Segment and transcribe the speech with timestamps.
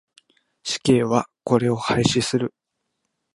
[0.63, 2.55] 死刑はこれを廃止する。